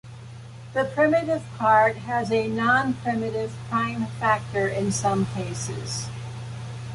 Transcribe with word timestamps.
The 0.73 0.83
primitive 0.85 1.43
part 1.59 1.95
has 1.97 2.31
a 2.31 2.47
non-primitive 2.47 3.53
prime 3.69 4.07
factor 4.19 4.67
in 4.67 4.91
some 4.91 5.27
cases. 5.27 6.07